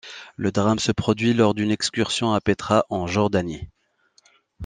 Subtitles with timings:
[0.35, 3.69] Le drame se produit lors d'une excursion à Pétra, en Jordanie.